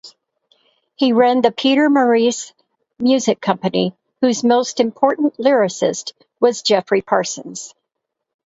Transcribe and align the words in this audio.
He 0.95 1.13
ran 1.13 1.41
the 1.41 1.51
Peter 1.51 1.87
Maurice 1.87 2.53
Music 2.97 3.39
Company, 3.39 3.93
whose 4.21 4.43
most 4.43 4.79
important 4.79 5.37
lyricist 5.37 6.13
was 6.39 6.63
Geoffrey 6.63 7.03
Parsons. 7.03 7.75